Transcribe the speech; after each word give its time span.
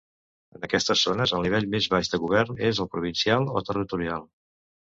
En 0.59 0.63
aquestes 0.67 1.03
zones, 1.07 1.33
el 1.39 1.43
nivell 1.47 1.69
més 1.75 1.89
baix 1.97 2.11
de 2.13 2.21
govern 2.25 2.59
és 2.71 2.83
el 2.87 2.93
provincial 2.97 3.49
o 3.61 3.67
territorial. 3.71 4.27